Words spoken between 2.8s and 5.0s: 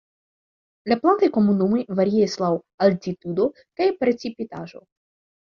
altitudo kaj precipitaĵo.